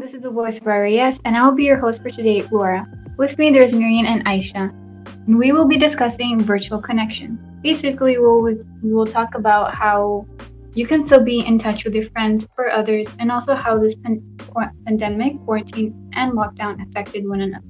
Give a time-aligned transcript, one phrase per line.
[0.00, 2.86] this is the voice of RVIS, and I'll be your host for today, Laura.
[3.16, 4.70] With me, there's Noreen and Aisha,
[5.26, 7.38] and we will be discussing virtual connection.
[7.62, 10.26] Basically, we'll, we will talk about how
[10.74, 13.94] you can still be in touch with your friends or others, and also how this
[13.94, 14.22] pan-
[14.84, 17.66] pandemic, quarantine, and lockdown affected one another.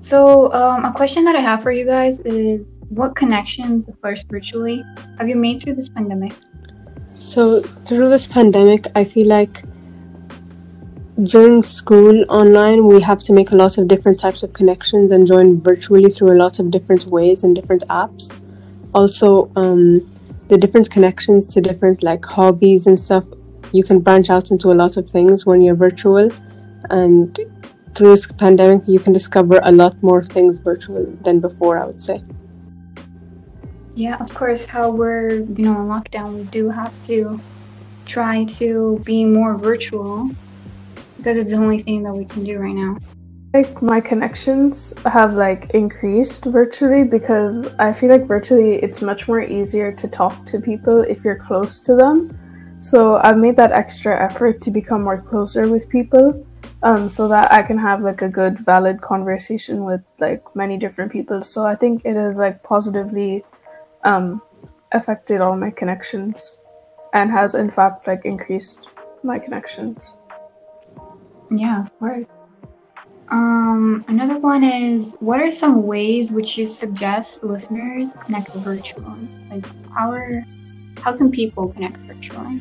[0.00, 4.24] So, um, a question that I have for you guys is what connections, of course,
[4.24, 4.82] virtually,
[5.18, 6.32] have you made through this pandemic?
[7.14, 9.62] So, through this pandemic, I feel like
[11.24, 15.26] during school online, we have to make a lot of different types of connections and
[15.26, 18.40] join virtually through a lot of different ways and different apps.
[18.94, 20.00] Also, um,
[20.48, 23.24] the different connections to different like hobbies and stuff,
[23.72, 26.30] you can branch out into a lot of things when you're virtual.
[26.90, 27.38] And
[27.94, 32.00] through this pandemic, you can discover a lot more things virtual than before, I would
[32.00, 32.22] say.
[33.94, 37.40] Yeah, of course, how we're, you know, in lockdown, we do have to
[38.06, 40.30] try to be more virtual
[41.20, 42.96] because it's the only thing that we can do right now.
[43.52, 49.42] Like my connections have like increased virtually because I feel like virtually it's much more
[49.42, 52.34] easier to talk to people if you're close to them.
[52.80, 56.46] So I've made that extra effort to become more closer with people,
[56.82, 61.12] um, so that I can have like a good, valid conversation with like many different
[61.12, 61.42] people.
[61.42, 63.44] So I think it has like positively
[64.04, 64.40] um,
[64.92, 66.62] affected all my connections,
[67.12, 68.88] and has in fact like increased
[69.22, 70.14] my connections.
[71.50, 72.26] Yeah, of course.
[73.30, 79.28] Um, another one is what are some ways which you suggest listeners connect virtually?
[79.48, 80.44] Like how are
[80.98, 82.60] how can people connect virtually?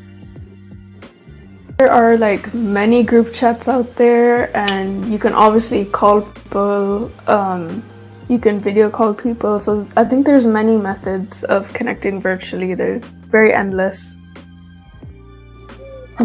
[1.77, 7.11] There are like many group chats out there, and you can obviously call people.
[7.25, 7.81] Um,
[8.27, 9.59] you can video call people.
[9.59, 12.75] So I think there's many methods of connecting virtually.
[12.75, 12.99] They're
[13.31, 14.13] very endless.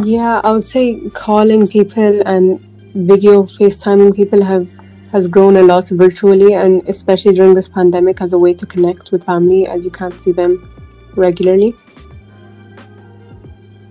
[0.03, 2.59] Yeah, I would say calling people and
[2.95, 4.69] video FaceTiming people have
[5.13, 9.13] has grown a lot virtually and especially during this pandemic as a way to connect
[9.13, 10.69] with family as you can't see them
[11.15, 11.77] regularly.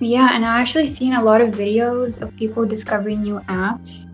[0.02, 4.06] Yeah, and I've actually seen a lot of videos of people discovering new apps.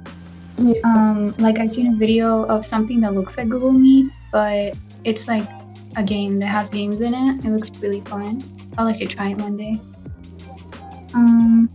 [0.60, 0.80] Yeah.
[0.84, 5.28] Um, like I've seen a video of something that looks like Google Meet, but it's
[5.28, 5.50] like
[5.96, 7.44] a game that has games in it.
[7.44, 8.44] It looks really fun.
[8.78, 9.80] I'd like to try it one day.
[11.16, 11.69] Um,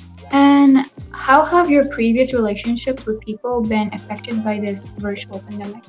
[1.25, 5.83] how have your previous relationships with people been affected by this virtual pandemic?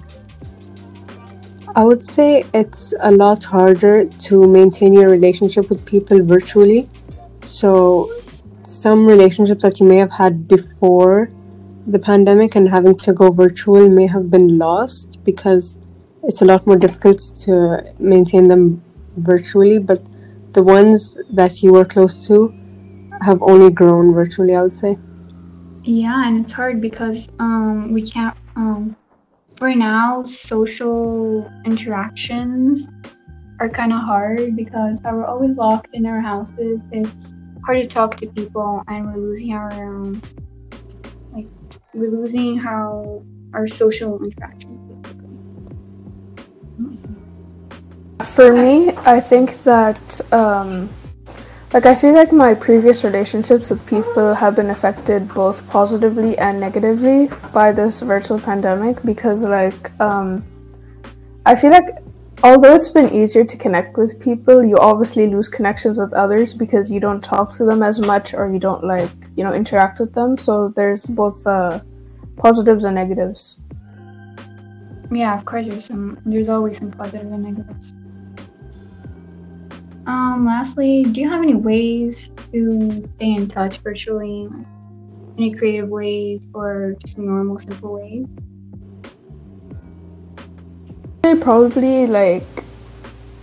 [1.75, 6.88] I would say it's a lot harder to maintain your relationship with people virtually.
[7.41, 8.09] So,
[8.63, 11.28] some relationships that you may have had before
[11.85, 15.78] the pandemic and having to go virtual may have been lost because
[16.24, 18.81] it's a lot more difficult to maintain them
[19.18, 19.79] virtually.
[19.79, 20.00] But
[20.53, 22.56] the ones that you were close to
[23.19, 24.97] have only grown virtually, I would say.
[25.88, 28.35] Yeah, and it's hard because um, we can't.
[28.56, 28.96] Um,
[29.62, 32.90] right now, social interactions
[33.59, 36.81] are kind of hard because we're always locked in our houses.
[36.91, 40.24] It's hard to talk to people, and we're losing our um,
[41.31, 41.45] like
[41.94, 44.81] we're losing how our social interactions.
[48.24, 50.90] For me, I think that um,
[51.73, 56.59] like, I feel like my previous relationships with people have been affected both positively and
[56.59, 60.45] negatively by this virtual pandemic because, like, um,
[61.45, 61.97] I feel like
[62.43, 66.89] although it's been easier to connect with people, you obviously lose connections with others because
[66.91, 70.13] you don't talk to them as much or you don't, like, you know, interact with
[70.13, 70.37] them.
[70.37, 71.81] So there's both uh,
[72.37, 73.57] positives and negatives.
[75.11, 77.93] Yeah, of course, there's some, there's always some positive and negatives.
[80.07, 84.47] Um, lastly, do you have any ways to stay in touch virtually?
[85.38, 88.27] Any creative ways or just normal, simple ways?
[91.41, 92.45] Probably like,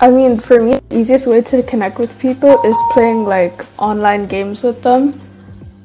[0.00, 4.26] I mean, for me, the easiest way to connect with people is playing like online
[4.26, 5.20] games with them.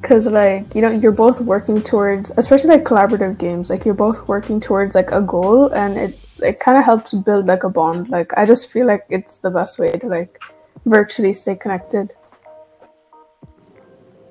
[0.04, 3.70] Cause like you know you're both working towards, especially like collaborative games.
[3.70, 7.48] Like you're both working towards like a goal, and it it kind of helps build
[7.48, 8.08] like a bond.
[8.08, 10.40] Like I just feel like it's the best way to like
[10.88, 12.14] virtually stay connected.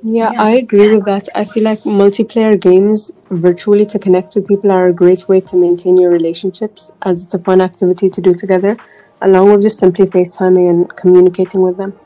[0.02, 1.28] Yeah, yeah, I agree with that.
[1.34, 5.56] I feel like multiplayer games virtually to connect with people are a great way to
[5.56, 8.76] maintain your relationships as it's a fun activity to do together,
[9.22, 11.98] along with just simply FaceTiming and communicating with them.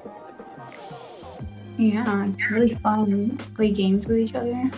[1.76, 4.70] Yeah, it's really fun to play games with each other.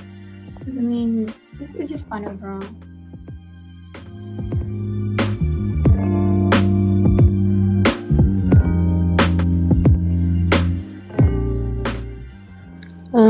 [0.67, 2.63] I mean, it's, it's just fun overall.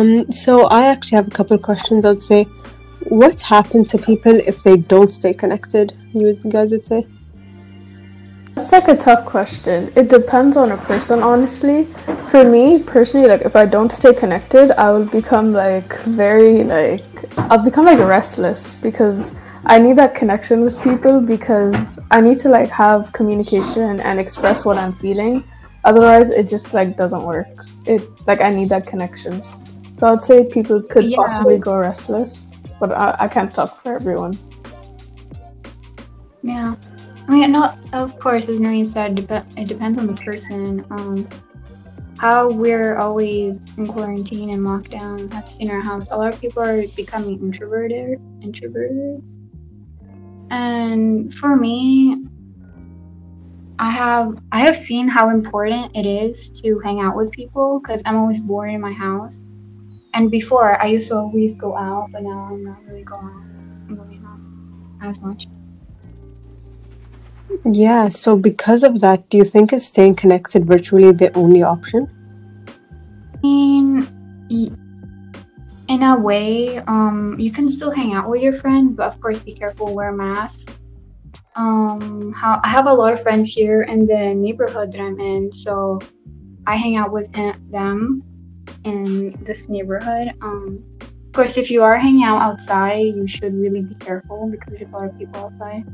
[0.02, 2.04] Um, so I actually have a couple of questions.
[2.04, 2.44] I'd say,
[3.22, 5.92] what happens to people if they don't stay connected?
[6.12, 7.04] You guys would say.
[8.56, 9.92] That's like a tough question.
[9.94, 11.84] It depends on a person, honestly.
[12.30, 17.06] For me personally, like if I don't stay connected, I will become like very like
[17.38, 19.32] I'll become like restless because
[19.64, 21.76] I need that connection with people because
[22.10, 25.44] I need to like have communication and express what I'm feeling.
[25.84, 27.46] Otherwise, it just like doesn't work.
[27.86, 29.42] It like I need that connection.
[30.02, 31.18] So I'd say people could Yeah.
[31.18, 32.50] possibly go restless,
[32.80, 34.36] but I, I can't talk for everyone.
[36.42, 36.74] Yeah.
[37.28, 40.84] I mean, not of course, as Noreen said, dep- it depends on the person.
[40.90, 41.28] Um,
[42.18, 46.10] how we're always in quarantine and lockdown, have in our house.
[46.10, 48.18] A lot of people are becoming introverted.
[48.40, 49.24] Introverted.
[50.50, 52.26] And for me,
[53.78, 58.02] I have I have seen how important it is to hang out with people because
[58.04, 59.38] I'm always bored in my house.
[60.14, 63.44] And before, I used to always go out, but now I'm not really going out.
[63.88, 65.46] I'm going out as much.
[67.64, 72.08] Yeah, so because of that, do you think is staying connected virtually the only option?
[73.42, 74.06] mean,
[74.50, 74.70] y-
[75.88, 79.38] in a way, um, you can still hang out with your friends, but of course,
[79.40, 80.72] be careful, wear a mask.
[81.56, 85.52] Um, how I have a lot of friends here in the neighborhood that I'm in,
[85.52, 85.98] so
[86.66, 88.22] I hang out with he- them
[88.84, 90.32] in this neighborhood.
[90.42, 94.74] Um, of course, if you are hanging out outside, you should really be careful because
[94.74, 95.84] there's a lot of people outside.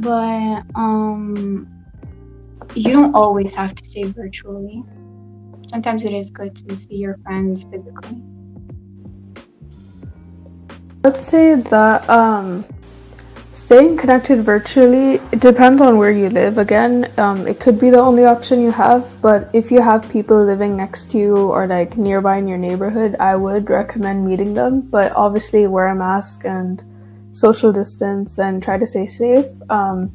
[0.00, 1.68] But um,
[2.74, 4.82] you don't always have to stay virtually
[5.74, 8.22] sometimes it is good to see your friends physically.
[11.02, 12.64] Let's say that um,
[13.54, 16.58] staying connected virtually it depends on where you live.
[16.58, 20.44] Again, um, it could be the only option you have, but if you have people
[20.44, 24.80] living next to you or like nearby in your neighborhood, I would recommend meeting them.
[24.82, 26.82] But obviously, wear a mask and
[27.32, 29.46] social distance and try to stay safe.
[29.70, 30.10] Um,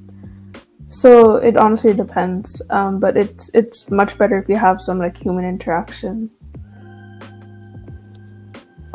[0.87, 5.17] so it honestly depends, um, but it's it's much better if you have some like
[5.17, 6.31] human interaction.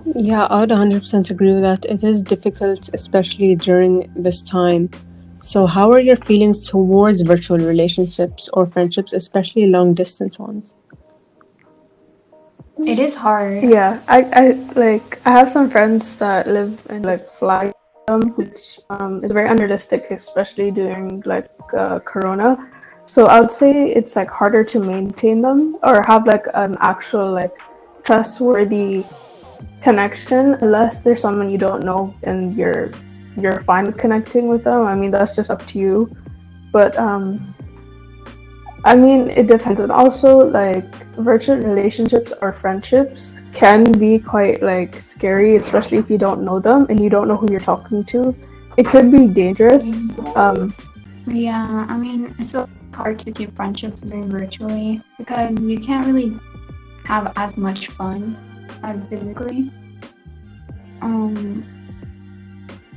[0.04, 1.84] Yeah, I would 100% agree with that.
[1.86, 4.90] It is difficult, especially during this time.
[5.40, 10.74] So, how are your feelings towards virtual relationships or friendships, especially long distance ones?
[12.86, 13.62] It is hard.
[13.62, 17.72] Yeah, I, I like I have some friends that live in like Flagg,
[18.08, 22.70] um, which um, is very unrealistic, especially during like uh, Corona.
[23.06, 27.32] So I would say it's like harder to maintain them or have like an actual
[27.32, 27.54] like
[28.02, 29.04] trustworthy
[29.82, 32.90] connection unless there's someone you don't know and you're
[33.36, 34.82] you're fine with connecting with them.
[34.82, 36.16] I mean that's just up to you.
[36.72, 37.54] But um
[38.86, 39.80] I mean, it depends.
[39.80, 40.84] And also, like,
[41.16, 46.84] virtual relationships or friendships can be quite, like, scary, especially if you don't know them
[46.90, 48.36] and you don't know who you're talking to.
[48.76, 50.18] It could be dangerous.
[50.36, 50.74] Um,
[51.26, 56.38] Yeah, I mean, it's so hard to keep friendships doing virtually because you can't really
[57.04, 58.36] have as much fun
[58.82, 59.70] as physically.
[61.00, 61.64] Um,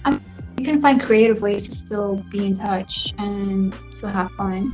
[0.05, 0.19] I
[0.57, 4.73] you can find creative ways to still be in touch and still have fun.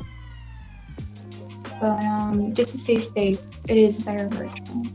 [1.82, 4.86] But um, just to stay safe, it is better virtual.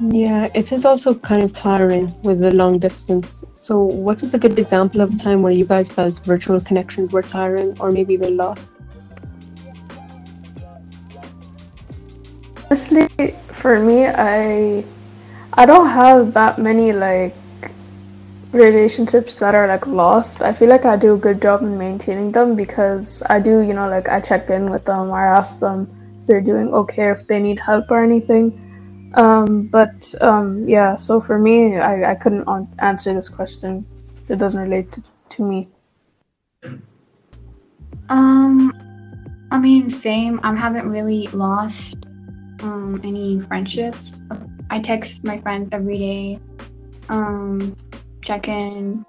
[0.00, 3.44] Yeah, it is also kind of tiring with the long distance.
[3.54, 7.12] So, what is a good example of a time where you guys felt virtual connections
[7.12, 8.72] were tiring or maybe even lost?
[12.70, 13.08] Honestly,
[13.48, 14.84] for me, I
[15.54, 17.34] I don't have that many like
[18.52, 20.42] relationships that are like lost.
[20.42, 23.74] I feel like I do a good job in maintaining them because I do, you
[23.74, 25.88] know, like I check in with them, I ask them
[26.20, 28.64] if they're doing okay, if they need help or anything.
[29.14, 33.86] Um, but um, yeah, so for me, I, I couldn't an- answer this question.
[34.28, 35.68] It doesn't relate to, to me.
[38.10, 38.72] Um,
[39.50, 40.40] I mean, same.
[40.42, 42.07] I haven't really lost
[42.62, 44.18] um any friendships.
[44.70, 46.40] I text my friends every day,
[47.08, 47.76] um,
[48.22, 49.04] check in,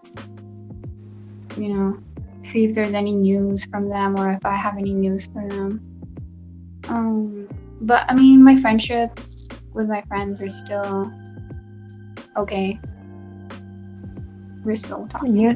[1.58, 2.00] you know,
[2.41, 5.82] see if there's any news from them or if I have any news for them.
[6.88, 7.48] Um,
[7.82, 11.12] but I mean, my friendships with my friends are still
[12.38, 12.79] okay.
[14.63, 15.38] We're still talking.
[15.38, 15.53] Yeah.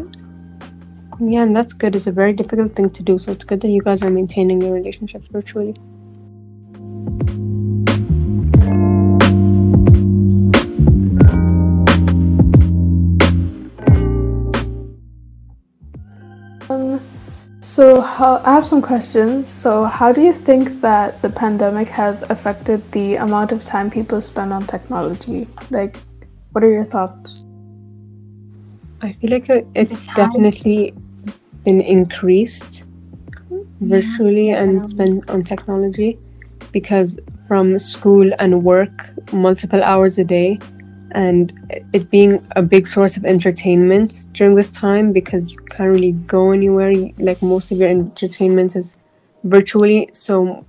[1.20, 1.96] Yeah, and that's good.
[1.96, 3.20] It's a very difficult thing to do.
[3.20, 5.76] So, it's good that you guys are maintaining your relationships virtually.
[18.14, 19.48] How, I have some questions.
[19.48, 24.22] So, how do you think that the pandemic has affected the amount of time people
[24.22, 25.48] spend on technology?
[25.72, 25.98] Like,
[26.52, 27.44] what are your thoughts?
[29.02, 30.94] I feel like uh, it's definitely
[31.64, 32.84] been increased
[33.50, 33.90] mm-hmm.
[33.90, 36.20] virtually and spent on technology
[36.72, 40.56] because from school and work multiple hours a day
[41.14, 41.54] and
[41.94, 46.52] it being a big source of entertainment during this time because you can't really go
[46.52, 46.94] anywhere.
[47.18, 48.96] Like most of your entertainment is
[49.44, 50.66] virtually so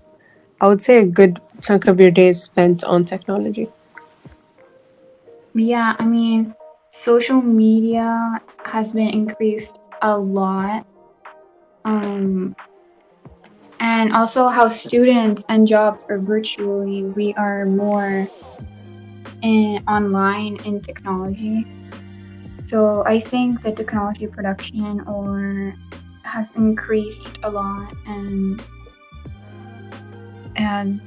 [0.60, 3.68] i would say a good chunk of your day is spent on technology.
[5.54, 6.54] Yeah i mean
[6.90, 10.84] social media has been increased a lot
[11.84, 12.56] um
[13.78, 18.28] and also how students and jobs are virtually we are more
[19.44, 21.66] in online in technology.
[22.66, 25.74] So I think the technology production or
[26.22, 28.62] has increased a lot and
[30.56, 31.00] and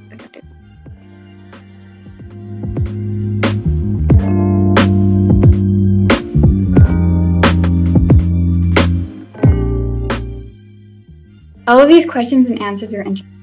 [11.66, 13.37] all of these questions and answers are interesting.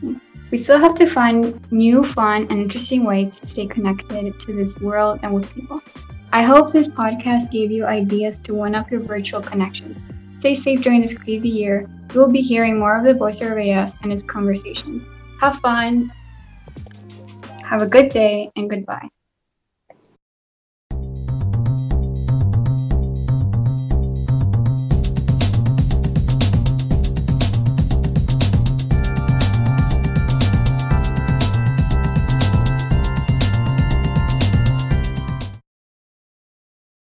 [0.55, 4.79] We still have to find new, fun, and interesting ways to stay connected to this
[4.79, 5.81] world and with people.
[6.31, 9.97] I hope this podcast gave you ideas to one up your virtual connections.
[10.39, 11.89] Stay safe during this crazy year.
[12.13, 15.03] You will be hearing more of the voice of RVIS and its conversations.
[15.41, 16.09] Have fun,
[17.61, 19.09] have a good day, and goodbye.